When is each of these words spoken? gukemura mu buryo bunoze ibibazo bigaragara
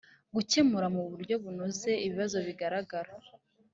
gukemura 0.35 0.87
mu 0.95 1.03
buryo 1.11 1.35
bunoze 1.43 1.91
ibibazo 2.05 2.37
bigaragara 2.47 3.11